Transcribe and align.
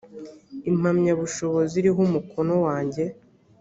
impamyabushobozi 0.69 1.73
iriho 1.81 1.99
umukono 2.07 2.53
wanjye 2.65 3.03